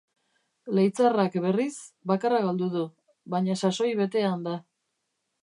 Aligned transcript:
Leitzarrak, 0.77 1.37
berriz, 1.43 1.75
bakarra 2.13 2.41
galdu 2.47 2.71
du, 2.77 2.83
baina 3.35 3.59
sasoi 3.61 3.93
betean 4.01 4.51
da. 4.51 4.57